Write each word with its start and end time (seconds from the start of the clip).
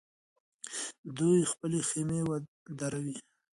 دوی 1.17 1.39
خپلې 1.51 1.79
خېمې 1.89 2.19
دروي. 2.79 3.17